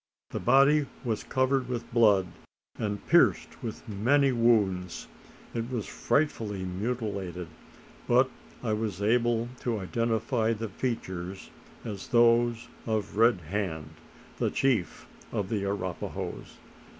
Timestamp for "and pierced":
2.79-3.61